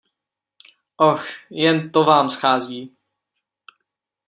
Oh, 1.09 1.19
jen 1.49 1.91
to 1.91 2.03
vám 2.03 2.29
schází! 2.29 2.97